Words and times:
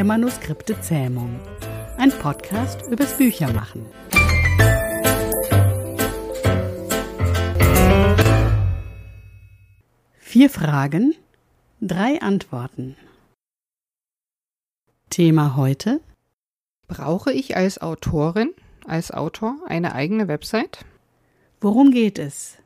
der 0.00 0.06
Manuskripte 0.06 0.80
Zähmung. 0.80 1.38
Ein 1.98 2.10
Podcast 2.10 2.90
übers 2.90 3.18
Büchermachen. 3.18 3.84
Vier 10.16 10.48
Fragen, 10.48 11.14
drei 11.82 12.18
Antworten. 12.22 12.96
Thema 15.10 15.56
heute? 15.56 16.00
Brauche 16.88 17.30
ich 17.30 17.58
als 17.58 17.82
Autorin, 17.82 18.54
als 18.86 19.10
Autor 19.10 19.58
eine 19.66 19.94
eigene 19.94 20.28
Website? 20.28 20.82
Worum 21.60 21.90
geht 21.90 22.18
es? 22.18 22.56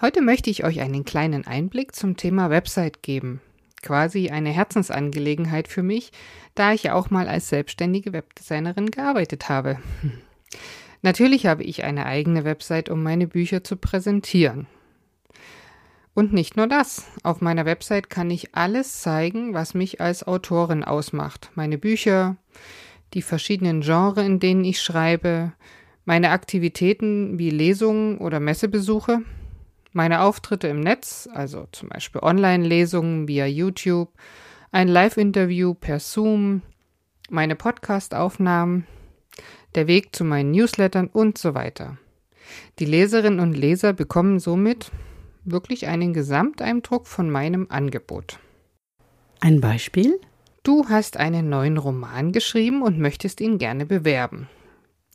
Heute 0.00 0.22
möchte 0.22 0.48
ich 0.48 0.64
euch 0.64 0.80
einen 0.80 1.04
kleinen 1.04 1.46
Einblick 1.46 1.94
zum 1.94 2.16
Thema 2.16 2.48
Website 2.48 3.02
geben. 3.02 3.42
Quasi 3.82 4.30
eine 4.30 4.50
Herzensangelegenheit 4.50 5.68
für 5.68 5.82
mich, 5.82 6.12
da 6.54 6.72
ich 6.72 6.84
ja 6.84 6.94
auch 6.94 7.10
mal 7.10 7.28
als 7.28 7.48
selbstständige 7.48 8.12
Webdesignerin 8.12 8.90
gearbeitet 8.90 9.48
habe. 9.48 9.78
Natürlich 11.02 11.46
habe 11.46 11.64
ich 11.64 11.82
eine 11.82 12.06
eigene 12.06 12.44
Website, 12.44 12.88
um 12.88 13.02
meine 13.02 13.26
Bücher 13.26 13.64
zu 13.64 13.76
präsentieren. 13.76 14.68
Und 16.14 16.32
nicht 16.32 16.56
nur 16.56 16.66
das. 16.66 17.06
Auf 17.22 17.40
meiner 17.40 17.64
Website 17.64 18.10
kann 18.10 18.30
ich 18.30 18.54
alles 18.54 19.00
zeigen, 19.00 19.54
was 19.54 19.74
mich 19.74 20.00
als 20.00 20.26
Autorin 20.26 20.84
ausmacht. 20.84 21.50
Meine 21.54 21.78
Bücher, 21.78 22.36
die 23.14 23.22
verschiedenen 23.22 23.80
Genres, 23.80 24.24
in 24.24 24.38
denen 24.38 24.64
ich 24.64 24.80
schreibe, 24.80 25.52
meine 26.04 26.30
Aktivitäten 26.30 27.38
wie 27.38 27.50
Lesungen 27.50 28.18
oder 28.18 28.40
Messebesuche, 28.40 29.22
meine 29.92 30.22
Auftritte 30.22 30.68
im 30.68 30.80
Netz, 30.80 31.28
also 31.32 31.66
zum 31.72 31.88
Beispiel 31.88 32.22
Online-Lesungen 32.22 33.28
via 33.28 33.46
YouTube, 33.46 34.10
ein 34.70 34.88
Live-Interview 34.88 35.74
per 35.74 36.00
Zoom, 36.00 36.62
meine 37.30 37.56
Podcast-Aufnahmen, 37.56 38.86
der 39.74 39.86
Weg 39.86 40.14
zu 40.14 40.24
meinen 40.24 40.50
Newslettern 40.50 41.08
und 41.08 41.38
so 41.38 41.54
weiter. 41.54 41.98
Die 42.78 42.84
Leserinnen 42.84 43.40
und 43.40 43.54
Leser 43.54 43.92
bekommen 43.92 44.38
somit 44.38 44.90
wirklich 45.44 45.86
einen 45.86 46.12
Gesamteindruck 46.12 47.06
von 47.06 47.30
meinem 47.30 47.66
Angebot. 47.70 48.38
Ein 49.40 49.60
Beispiel? 49.60 50.20
Du 50.62 50.88
hast 50.88 51.16
einen 51.16 51.48
neuen 51.48 51.76
Roman 51.76 52.32
geschrieben 52.32 52.82
und 52.82 52.98
möchtest 52.98 53.40
ihn 53.40 53.58
gerne 53.58 53.84
bewerben. 53.84 54.48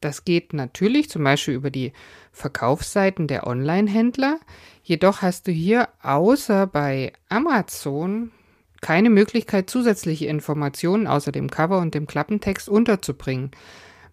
Das 0.00 0.24
geht 0.24 0.54
natürlich 0.54 1.10
zum 1.10 1.24
Beispiel 1.24 1.54
über 1.54 1.70
die 1.70 1.92
Verkaufsseiten 2.32 3.26
der 3.26 3.46
Online-Händler. 3.46 4.40
Jedoch 4.82 5.20
hast 5.20 5.46
du 5.46 5.52
hier 5.52 5.88
außer 6.02 6.66
bei 6.66 7.12
Amazon 7.28 8.32
keine 8.80 9.10
Möglichkeit, 9.10 9.68
zusätzliche 9.68 10.26
Informationen 10.26 11.06
außer 11.06 11.32
dem 11.32 11.50
Cover 11.50 11.78
und 11.78 11.94
dem 11.94 12.06
Klappentext 12.06 12.68
unterzubringen. 12.68 13.50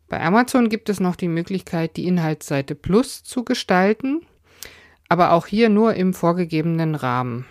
Bei 0.10 0.22
Amazon 0.22 0.70
gibt 0.70 0.90
es 0.90 1.00
noch 1.00 1.16
die 1.16 1.30
Möglichkeit, 1.30 1.96
die 1.98 2.08
Inhaltsseite 2.08 2.76
Plus 2.76 3.24
zu 3.24 3.44
gestalten, 3.44 4.26
aber 5.10 5.32
auch 5.32 5.48
hier 5.48 5.70
nur 5.70 5.96
im 5.96 6.14
vorgegebenen 6.14 6.96
Rahmen. 6.96 7.46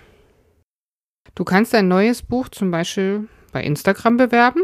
Du 1.34 1.44
kannst 1.44 1.74
ein 1.74 1.88
neues 1.88 2.22
Buch 2.22 2.48
zum 2.48 2.70
Beispiel 2.70 3.28
bei 3.52 3.62
Instagram 3.62 4.16
bewerben. 4.16 4.62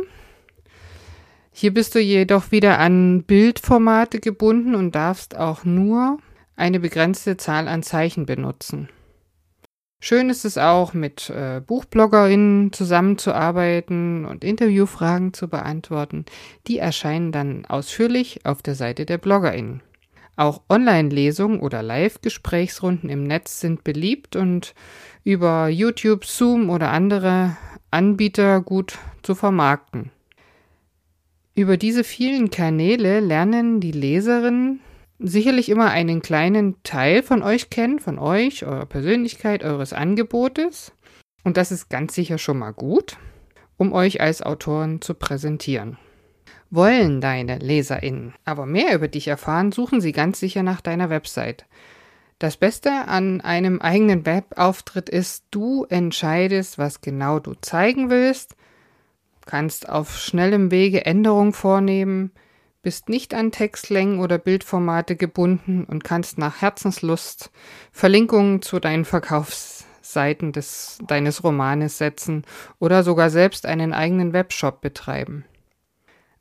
Hier 1.53 1.73
bist 1.73 1.95
du 1.95 2.01
jedoch 2.01 2.51
wieder 2.51 2.79
an 2.79 3.25
Bildformate 3.25 4.21
gebunden 4.21 4.75
und 4.75 4.95
darfst 4.95 5.37
auch 5.37 5.65
nur 5.65 6.19
eine 6.57 6.81
begrenzte 6.81 7.37
Zahl 7.37 7.69
an 7.69 7.83
Zeichen 7.83 8.27
benutzen. 8.27 8.89
Schön 10.01 10.31
ist 10.31 10.45
es 10.45 10.59
auch, 10.59 10.95
mit 10.95 11.31
äh, 11.31 11.61
BuchbloggerInnen 11.65 12.73
zusammenzuarbeiten 12.73 14.25
und 14.25 14.43
Interviewfragen 14.43 15.33
zu 15.33 15.47
beantworten. 15.47 16.25
Die 16.67 16.79
erscheinen 16.79 17.31
dann 17.31 17.67
ausführlich 17.67 18.45
auf 18.45 18.63
der 18.63 18.75
Seite 18.75 19.07
der 19.07 19.19
BloggerInnen. 19.19 19.81
Auch 20.35 20.63
Online-Lesungen 20.69 21.61
oder 21.61 21.83
Live-Gesprächsrunden 21.83 23.11
im 23.11 23.25
Netz 23.25 23.61
sind 23.61 23.85
beliebt 23.85 24.35
und 24.35 24.75
über 25.23 25.69
YouTube, 25.69 26.25
Zoom 26.25 26.71
oder 26.71 26.91
andere 26.91 27.57
Anbieter 27.93 28.61
gut 28.61 28.99
zu 29.23 29.37
vermarkten. 29.37 30.11
Über 31.55 31.77
diese 31.77 32.03
vielen 32.03 32.51
Kanäle 32.51 33.21
lernen 33.21 33.81
die 33.81 33.93
Leserinnen 33.93 34.81
sicherlich 35.19 35.69
immer 35.69 35.91
einen 35.91 36.23
kleinen 36.23 36.83
Teil 36.83 37.23
von 37.23 37.43
euch 37.43 37.69
kennen, 37.69 37.99
von 37.99 38.19
euch, 38.19 38.65
eurer 38.65 38.87
Persönlichkeit, 38.87 39.63
eures 39.63 39.93
Angebotes. 39.93 40.93
Und 41.45 41.59
das 41.59 41.71
ist 41.71 41.91
ganz 41.91 42.15
sicher 42.15 42.39
schon 42.39 42.59
mal 42.59 42.73
gut, 42.73 43.19
um 43.77 43.93
euch 43.93 44.23
als 44.23 44.41
Autoren 44.41 45.03
zu 45.03 45.13
präsentieren. 45.13 45.99
Wollen 46.71 47.21
deine 47.21 47.59
LeserInnen 47.59 48.33
aber 48.47 48.65
mehr 48.65 48.95
über 48.95 49.09
dich 49.09 49.29
erfahren, 49.29 49.73
suchen 49.73 50.01
sie 50.01 50.13
ganz 50.13 50.41
sicher 50.41 50.63
nach 50.63 50.81
deiner 50.81 51.11
Website. 51.11 51.67
Das 52.39 52.57
Beste 52.57 52.91
an 53.09 53.43
einem 53.43 53.79
eigenen 53.83 54.25
Webauftritt 54.25 55.11
ist, 55.11 55.45
du 55.51 55.85
entscheidest, 55.85 56.79
was 56.79 57.03
genau 57.03 57.41
du 57.41 57.53
zeigen 57.61 58.09
willst 58.09 58.57
kannst 59.47 59.89
auf 59.89 60.19
schnellem 60.19 60.71
Wege 60.71 61.05
Änderungen 61.05 61.53
vornehmen, 61.53 62.33
bist 62.83 63.09
nicht 63.09 63.33
an 63.33 63.53
Textlängen 63.53 64.19
oder 64.19 64.39
Bildformate 64.39 65.17
gebunden 65.17 65.85
und 65.85 66.05
kannst 66.05 66.39
nach 66.39 66.61
Herzenslust 66.61 67.51
Verlinkungen 67.93 68.61
zu 68.61 68.81
deinen 68.81 69.05
Verkaufsseiten 69.05 70.53
des, 70.53 70.99
deines 71.07 71.45
Romanes 71.45 71.99
setzen 71.99 72.45
oder 72.81 73.05
sogar 73.05 73.31
selbst 73.31 73.67
einen 73.67 73.93
eigenen 73.93 74.33
Webshop 74.33 74.81
betreiben. 74.81 75.45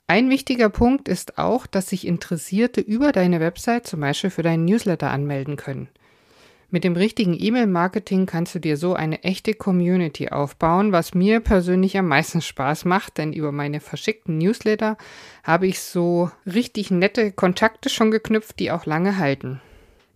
Ein 0.07 0.29
wichtiger 0.29 0.69
Punkt 0.69 1.07
ist 1.07 1.37
auch, 1.37 1.67
dass 1.67 1.87
sich 1.87 2.05
Interessierte 2.05 2.81
über 2.81 3.11
deine 3.13 3.39
Website 3.39 3.87
zum 3.87 4.01
Beispiel 4.01 4.29
für 4.29 4.43
deinen 4.43 4.65
Newsletter 4.65 5.09
anmelden 5.09 5.55
können. 5.55 5.87
Mit 6.73 6.85
dem 6.85 6.95
richtigen 6.95 7.35
E-Mail-Marketing 7.37 8.25
kannst 8.25 8.55
du 8.55 8.59
dir 8.59 8.77
so 8.77 8.93
eine 8.93 9.25
echte 9.25 9.53
Community 9.53 10.29
aufbauen, 10.29 10.93
was 10.93 11.13
mir 11.13 11.41
persönlich 11.41 11.97
am 11.97 12.07
meisten 12.07 12.41
Spaß 12.41 12.85
macht, 12.85 13.17
denn 13.17 13.33
über 13.33 13.51
meine 13.51 13.81
verschickten 13.81 14.37
Newsletter 14.37 14.97
habe 15.43 15.67
ich 15.67 15.81
so 15.81 16.31
richtig 16.45 16.89
nette 16.89 17.33
Kontakte 17.33 17.89
schon 17.89 18.09
geknüpft, 18.09 18.57
die 18.59 18.71
auch 18.71 18.85
lange 18.85 19.17
halten. 19.17 19.59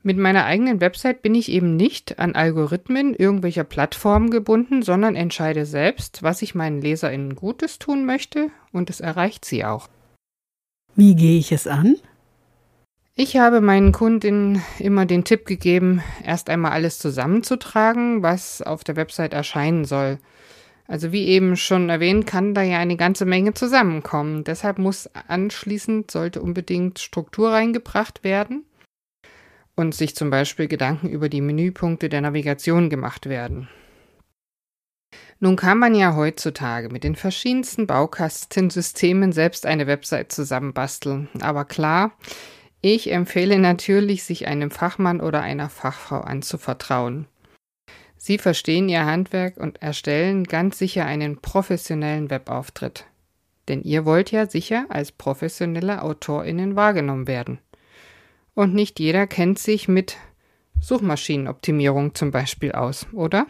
Mit 0.02 0.18
meiner 0.18 0.46
eigenen 0.46 0.80
Website 0.80 1.22
bin 1.22 1.36
ich 1.36 1.52
eben 1.52 1.76
nicht 1.76 2.20
an 2.20 2.36
Algorithmen 2.36 3.14
irgendwelcher 3.16 3.66
Plattformen 3.66 4.30
gebunden, 4.30 4.82
sondern 4.82 5.16
entscheide 5.16 5.66
selbst, 5.66 6.24
was 6.24 6.42
ich 6.42 6.56
meinen 6.56 6.82
LeserInnen 6.82 7.36
Gutes 7.36 7.80
tun 7.80 8.06
möchte 8.06 8.50
und 8.72 8.90
es 8.90 9.02
erreicht 9.02 9.44
sie 9.44 9.66
auch. 9.66 9.90
Wie 10.96 11.16
gehe 11.16 11.38
ich 11.38 11.52
es 11.52 11.68
an? 11.68 11.98
Ich 13.18 13.38
habe 13.38 13.62
meinen 13.62 13.94
Kundinnen 13.94 14.62
immer 14.78 15.06
den 15.06 15.24
Tipp 15.24 15.46
gegeben, 15.46 16.04
erst 16.26 16.50
einmal 16.50 16.74
alles 16.74 17.00
zusammenzutragen, 17.00 18.24
was 18.24 18.62
auf 18.62 18.84
der 18.84 18.98
Website 18.98 19.34
erscheinen 19.34 19.86
soll. 19.86 20.20
Also 20.86 21.14
wie 21.14 21.26
eben 21.28 21.56
schon 21.56 21.88
erwähnt, 21.88 22.28
kann 22.28 22.54
da 22.54 22.62
ja 22.62 22.78
eine 22.78 22.98
ganze 22.98 23.26
Menge 23.26 23.54
zusammenkommen. 23.54 24.44
Deshalb 24.44 24.80
muss 24.80 25.10
anschließend, 25.30 26.12
sollte 26.12 26.42
unbedingt 26.42 27.00
Struktur 27.00 27.52
reingebracht 27.52 28.26
werden 28.26 28.66
und 29.78 29.96
sich 29.96 30.14
zum 30.14 30.30
Beispiel 30.30 30.68
Gedanken 30.68 31.08
über 31.08 31.30
die 31.30 31.42
Menüpunkte 31.42 32.10
der 32.10 32.20
Navigation 32.20 32.90
gemacht 32.90 33.30
werden. 33.30 33.70
Nun 35.40 35.56
kann 35.56 35.80
man 35.80 35.96
ja 35.96 36.18
heutzutage 36.18 36.90
mit 36.90 37.06
den 37.06 37.16
verschiedensten 37.16 37.88
Baukastensystemen 37.88 39.32
selbst 39.32 39.66
eine 39.66 39.88
Website 39.88 40.34
zusammenbasteln. 40.34 41.30
Aber 41.40 41.64
klar, 41.64 42.12
ich 42.86 43.12
empfehle 43.12 43.58
natürlich, 43.58 44.24
sich 44.24 44.48
einem 44.48 44.70
Fachmann 44.70 45.20
oder 45.20 45.42
einer 45.42 45.70
Fachfrau 45.70 46.20
anzuvertrauen. 46.20 47.26
Sie 48.16 48.38
verstehen 48.38 48.90
ihr 48.90 49.06
Handwerk 49.08 49.58
und 49.58 49.82
erstellen 49.82 50.44
ganz 50.44 50.78
sicher 50.78 51.04
einen 51.04 51.42
professionellen 51.42 52.30
Webauftritt. 52.30 53.08
Denn 53.68 53.82
ihr 53.82 54.06
wollt 54.06 54.30
ja 54.30 54.48
sicher 54.48 54.86
als 54.90 55.12
professionelle 55.12 56.04
AutorInnen 56.04 56.76
wahrgenommen 56.76 57.28
werden. 57.28 57.58
Und 58.54 58.76
nicht 58.76 59.00
jeder 59.00 59.26
kennt 59.26 59.58
sich 59.58 59.88
mit 59.88 60.18
Suchmaschinenoptimierung 60.80 62.14
zum 62.14 62.30
Beispiel 62.30 62.74
aus, 62.74 63.08
oder? 63.14 63.48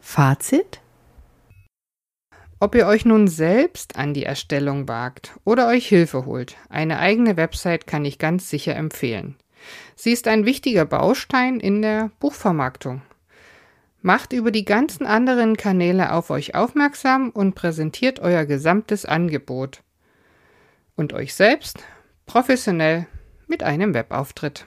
Fazit? 0.00 0.80
Ob 2.64 2.74
ihr 2.74 2.86
euch 2.86 3.04
nun 3.04 3.28
selbst 3.28 3.96
an 3.96 4.14
die 4.14 4.24
Erstellung 4.24 4.88
wagt 4.88 5.38
oder 5.44 5.68
euch 5.68 5.86
Hilfe 5.86 6.24
holt, 6.24 6.56
eine 6.70 6.98
eigene 6.98 7.36
Website 7.36 7.86
kann 7.86 8.06
ich 8.06 8.18
ganz 8.18 8.48
sicher 8.48 8.74
empfehlen. 8.74 9.36
Sie 9.96 10.12
ist 10.12 10.26
ein 10.28 10.46
wichtiger 10.46 10.86
Baustein 10.86 11.60
in 11.60 11.82
der 11.82 12.10
Buchvermarktung. 12.20 13.02
Macht 14.00 14.32
über 14.32 14.50
die 14.50 14.64
ganzen 14.64 15.04
anderen 15.04 15.58
Kanäle 15.58 16.10
auf 16.14 16.30
euch 16.30 16.54
aufmerksam 16.54 17.28
und 17.28 17.54
präsentiert 17.54 18.18
euer 18.20 18.46
gesamtes 18.46 19.04
Angebot. 19.04 19.82
Und 20.96 21.12
euch 21.12 21.34
selbst 21.34 21.84
professionell 22.24 23.06
mit 23.46 23.62
einem 23.62 23.92
Webauftritt. 23.92 24.64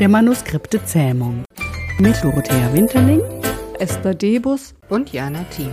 Der 0.00 0.08
Manuskripte 0.08 0.84
Zähmung. 0.84 1.44
Mit 1.98 2.22
Dorothea 2.22 2.72
Winterling, 2.72 3.20
Esther 3.78 4.14
Debus 4.14 4.74
und 4.88 5.12
Jana 5.12 5.44
Thiem. 5.54 5.72